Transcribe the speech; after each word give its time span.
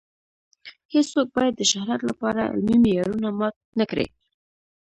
هیڅوک 0.93 1.27
باید 1.35 1.53
د 1.57 1.61
شهرت 1.71 2.01
لپاره 2.09 2.49
علمي 2.53 2.77
معیارونه 2.83 3.27
مات 3.39 3.55
نه 3.79 3.85
کړي. 3.91 4.07